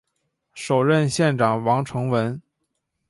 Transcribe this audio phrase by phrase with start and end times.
[0.55, 2.41] 首任县长王成文。